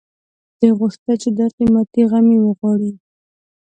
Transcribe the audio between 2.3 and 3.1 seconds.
وغواړي